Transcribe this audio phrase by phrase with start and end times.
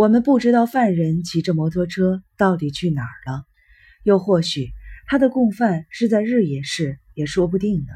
[0.00, 3.44] 我们不知道犯人骑着摩托车到底去哪儿了，
[4.02, 4.70] 又或许
[5.06, 7.92] 他的共犯是在日野市，也说不定呢。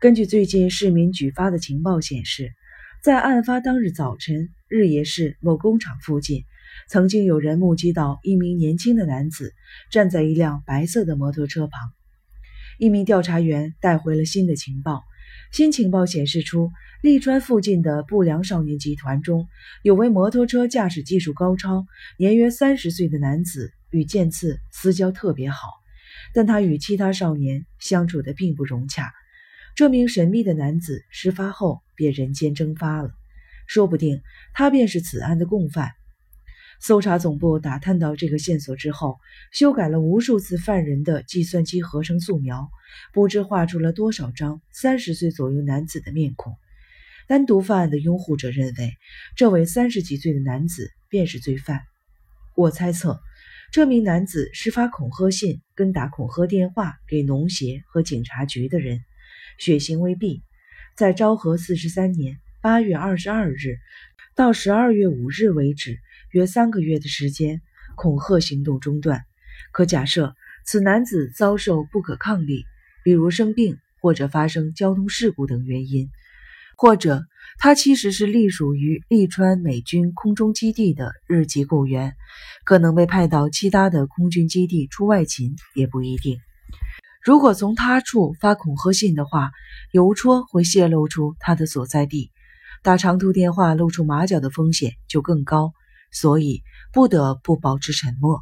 [0.00, 2.52] 根据最近市民举发的情报显示，
[3.00, 6.42] 在案发当日早晨，日野市某工厂附近
[6.88, 9.54] 曾经有人目击到一名年轻的男子
[9.92, 11.92] 站在一辆白色的摩托车旁。
[12.80, 15.04] 一名调查员带回了新的情报，
[15.50, 16.70] 新情报显示出
[17.02, 19.48] 利川附近的不良少年集团中
[19.82, 21.86] 有位摩托车驾驶技术高超、
[22.18, 25.68] 年约三十岁的男子，与剑次私交特别好，
[26.32, 29.12] 但他与其他少年相处的并不融洽。
[29.74, 33.10] 这名神秘的男子事发后便人间蒸发了，
[33.66, 34.22] 说不定
[34.54, 35.90] 他便是此案的共犯。
[36.80, 39.18] 搜查总部打探到这个线索之后，
[39.52, 42.70] 修改了无数次犯人的计算机合成素描，
[43.12, 46.56] 不知画出了多少张三十岁左右男子的面孔。
[47.28, 48.94] 单独犯案的拥护者认为，
[49.36, 51.82] 这位三十几岁的男子便是罪犯。
[52.56, 53.20] 我猜测，
[53.70, 59.00] 这名男子是发恐吓信跟打恐吓电话给农协和警察局的人。
[59.58, 60.42] 血型为 B，
[60.96, 63.76] 在昭和四十三年八月二十二日
[64.34, 65.98] 到十二月五日为止，
[66.32, 67.60] 约三个月的时间，
[67.96, 69.22] 恐吓行动中断。
[69.72, 72.64] 可假设此男子遭受不可抗力，
[73.04, 76.08] 比如生病或者发生交通事故等原因，
[76.76, 77.24] 或者
[77.58, 82.14] 他其实是隶属于利川美军空中基地的日籍雇员，
[82.64, 86.38] 可能被派到其他的空军基地出外勤，也不一定。
[87.22, 89.50] 如果从他处发恐吓信的话，
[89.92, 92.30] 邮戳会泄露出他的所在地，
[92.82, 95.74] 打长途电话露出马脚的风险就更高，
[96.12, 98.40] 所以不得不保持沉默。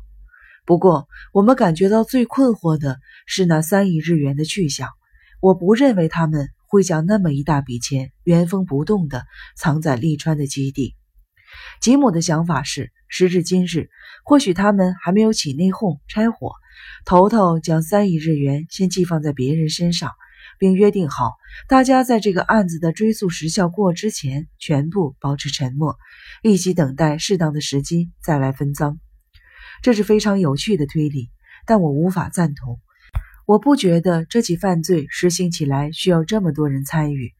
[0.64, 4.88] 不过，我们感觉到最困惑的是那三亿日元的去向。
[5.41, 9.25] 我不认为他们会将那么一大笔钱原封不动地
[9.56, 10.94] 藏在利川的基地。
[11.80, 13.88] 吉姆的想法是，时至今日，
[14.25, 16.53] 或许他们还没有起内讧、拆伙。
[17.05, 20.12] 头头将三亿日元先寄放在别人身上，
[20.58, 21.32] 并约定好，
[21.69, 25.96] 大家在这个案子的追诉时效过之前，全部保持沉默，
[26.42, 28.98] 一起等待适当的时机再来分赃。
[29.82, 31.30] 这是非常有趣的推理，
[31.66, 32.80] 但我无法赞同。
[33.47, 37.32] 我不觉得这起犯罪实行起来需要这么多人参与。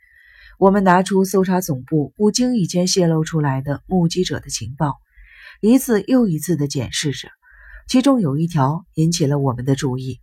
[0.59, 4.97] 我们拿出搜查总部不经意间泄露出来的目击者的情报，
[5.61, 7.29] 一次又一次地检视着。
[7.87, 10.21] 其中有一条引起了我们的注意，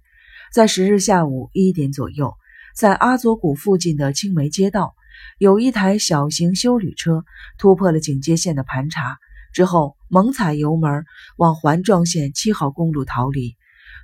[0.53, 2.35] 在十日下午一点左右，
[2.75, 4.95] 在阿佐谷附近的青梅街道，
[5.37, 7.23] 有一台小型修旅车
[7.57, 9.17] 突破了警戒线的盘查，
[9.53, 11.05] 之后猛踩油门
[11.37, 13.55] 往环状线七号公路逃离。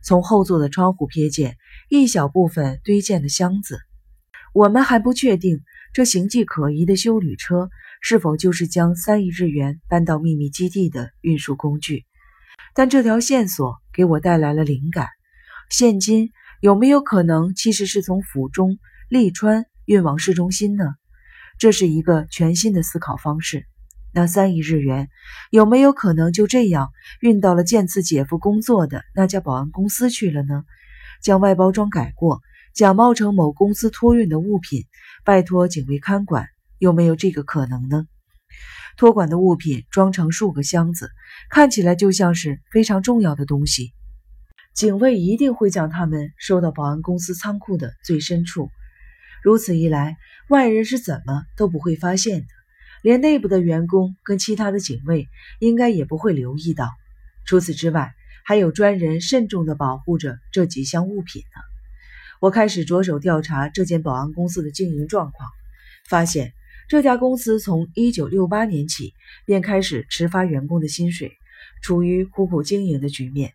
[0.06, 1.58] 从后座的窗户瞥见
[1.90, 3.78] 一小部分堆建的箱子。
[4.54, 5.60] 我们还不确定
[5.94, 7.70] 这形迹可疑的修旅车
[8.02, 12.06] 是否就是将三亿日元搬到秘密基地的运输工具。
[12.74, 15.10] 但这条线索给我带来了灵感：
[15.70, 16.32] 现金
[16.62, 18.78] 有没有可能其实是从府中
[19.10, 20.86] 利川运往市中心呢？
[21.58, 23.66] 这是一个全新的思考方式。
[24.14, 25.10] 那三亿日元
[25.50, 30.64] 有没有可能就这样运到了剑次姐夫工作的那家保安公司去了呢？
[31.24, 32.42] 将外包装改过，
[32.76, 34.84] 假冒成某公司托运的物品，
[35.26, 36.46] 拜托警卫看管，
[36.78, 38.06] 有没有这个可能呢？
[38.98, 41.10] 托管的物品装成数个箱子，
[41.50, 43.94] 看起来就像是非常重要的东西。
[44.74, 48.70] 警卫一定会将他们收到保安公司仓库的最深处。
[49.44, 50.18] 如此一来，
[50.50, 52.48] 外人是怎么都不会发现的，
[53.02, 55.28] 连内部的员工跟其他的警卫
[55.60, 56.90] 应该也不会留意到。
[57.46, 58.14] 除此之外，
[58.46, 61.62] 还有专人慎重地保护着这几箱物品呢。
[62.40, 65.50] 我开始着手调查这间保安公司的经营状况，
[66.08, 66.54] 发现。
[66.88, 69.14] 这家公司从一九六八年起
[69.46, 71.32] 便开始迟发员工的薪水，
[71.82, 73.54] 处于苦苦经营的局面。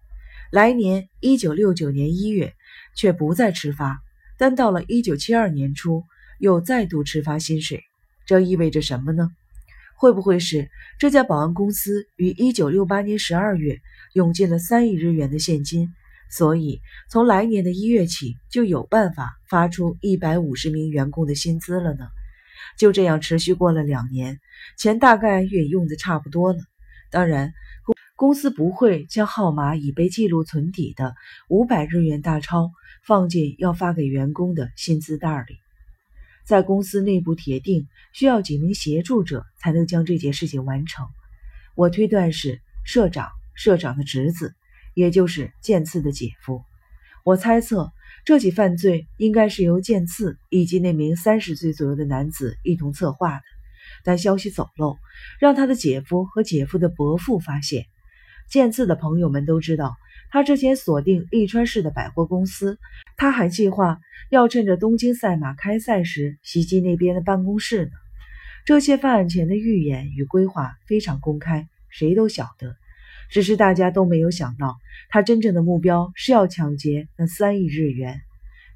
[0.50, 2.54] 来年一九六九年一月
[2.94, 3.98] 却不再迟发，
[4.38, 6.04] 但到了一九七二年初
[6.38, 7.82] 又再度迟发薪水。
[8.26, 9.30] 这意味着什么呢？
[9.98, 10.68] 会不会是
[10.98, 13.78] 这家保安公司于一九六八年十二月
[14.12, 15.88] 涌进了三亿日元的现金，
[16.31, 22.06] 所以从来年的一月起就有办法发出一百五十名员工的薪资了呢？
[22.78, 24.38] 就这样持续过了两年，
[24.76, 26.58] 钱大概也用的差不多了。
[27.10, 27.54] 当然，
[28.16, 31.14] 公司不会将号码已被记录存底的
[31.48, 32.72] 五百日元大钞
[33.04, 35.58] 放进要发给员工的薪资袋里。
[36.46, 41.06] 在公司内部，铁定需要几名协助者才能将这件事情完成。
[41.74, 44.54] 我推断是社长、社长的侄子，
[44.94, 46.62] 也就是剑次的姐夫。
[47.22, 47.92] 我猜测。
[48.24, 53.42] 这起犯罪应该是由剑次以及那名三十岁左右的男子一同策划的，
[54.02, 54.96] 但消息走漏，
[55.38, 57.86] 让他的姐夫和姐夫的伯父发现。
[58.48, 59.96] 剑次的朋友们都知道，
[60.31, 62.78] 他之前锁定利川市的百货公司，
[63.16, 63.98] 他还计划
[64.31, 67.90] 要趁着东京赛马开赛时袭击那边的办公室呢。
[68.64, 72.76] 这些犯案前的预演与规划非常公开，谁都晓得。
[73.28, 74.76] 只是大家都没有想到，
[75.08, 78.20] 他真正的目标是要抢劫那三亿日元。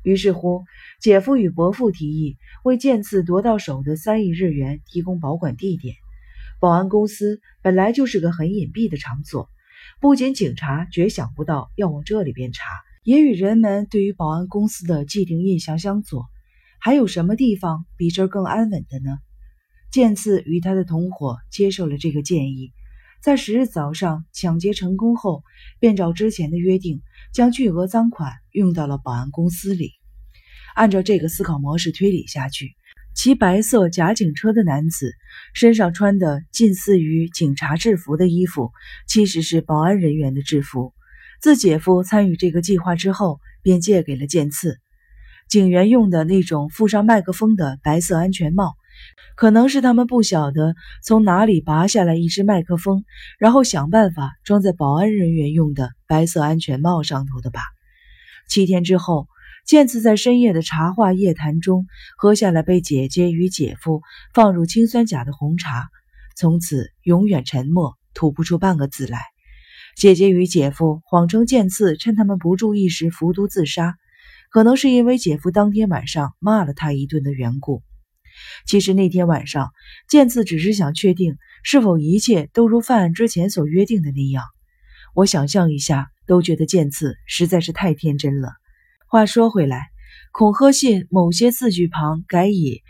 [0.02, 0.64] 于是乎，
[1.00, 5.94] 姐夫与伯父提议为剑次夺到手的三亿日元提供保管地点。
[6.58, 9.48] 保安公司本来就是个很隐蔽的场所，
[10.00, 12.64] 不仅警察绝想不到要往这里边查，
[13.02, 16.24] 也与人们对于保安公司的既定印象相左。
[16.78, 19.18] 还有什么地方比这儿更安稳的呢？
[19.92, 22.72] 剑次与他的同伙接受了这个建议。
[23.20, 25.44] 在十日早上抢劫成功后，
[25.78, 27.02] 便照之前的约定，
[27.34, 29.92] 将巨额赃款用到了保安公司里。
[30.74, 32.74] 按照这个思考模式推理下去，
[33.22, 35.12] 骑白色假警车的男子
[35.52, 38.70] 身上穿的近似于警察制服的衣服，
[39.06, 40.94] 其实是保安人员的制服。
[41.38, 44.78] 自姐夫参与这个计划之后，便借给了剑次
[45.50, 48.72] 警员用的那种附上麦克风的白色安全帽。
[49.36, 50.74] 可能是他们不晓得
[51.04, 53.04] 从哪里拔下来一只麦克风，
[53.38, 57.60] 然后想办法装在保安人员用的白色安全帽上头的吧。
[58.48, 59.28] 七天之后，
[59.70, 61.86] 健次在深夜的茶话夜谈中
[62.18, 64.02] 喝下了被姐姐与姐夫
[64.34, 65.90] 放入氰酸钾的红茶，
[66.34, 69.22] 从此永远沉默，吐不出半个字来。
[69.94, 73.94] 姐姐与姐夫谎称健次趁他们不注意时服毒自杀，
[74.50, 77.84] 可能是因为姐夫当天晚上骂了他一顿的缘故。
[78.66, 79.70] 其实那天晚上，
[80.08, 84.42] 剑次只是想确定是否一切都如犯案之前所约定的那样。
[85.14, 88.50] 我想象一下，都觉得剑次实在是太天真了。
[89.12, 89.88] 话说回来，
[90.30, 92.80] 恐吓信某些字句旁改以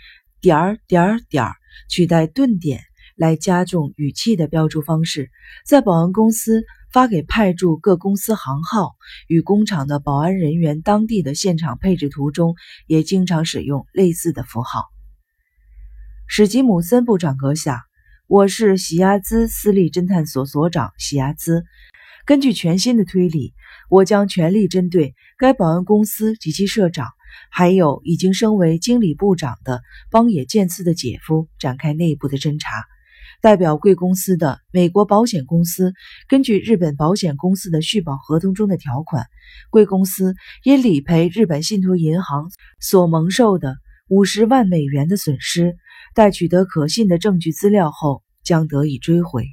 [0.43, 1.55] 点儿点儿点儿
[1.89, 2.83] 取代顿点
[3.17, 5.31] 来加重语气的标注方式，
[5.65, 6.63] 在保安公司
[6.93, 8.97] 发给派驻各公司行号
[9.29, 12.55] 与工厂的保安人员当地的现场配置图中，
[12.87, 14.89] 也经常使用类似的符号。
[16.27, 17.85] 史吉姆森部长阁下，
[18.27, 21.65] 我是喜亚兹私立侦探所所长喜亚兹。
[22.27, 23.55] 根据全新的推理，
[23.89, 27.09] 我将全力针对该保安公司及其社长，
[27.51, 32.85] 还有已经升为经理部长的邦野健次的姐夫展开内部的侦查。
[33.43, 35.95] 代表贵公司的美国保险公司，
[36.29, 39.25] 根据日本保险公司的续保合同中的条款，
[39.71, 42.51] 贵公司因理赔日本信托银行
[42.81, 43.77] 所蒙受的
[44.09, 45.77] 五十万美元的损失。
[46.15, 49.47] 待取得可信的证据资料后，将得以追回。